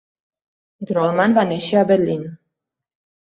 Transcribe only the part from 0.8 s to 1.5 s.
Grolman va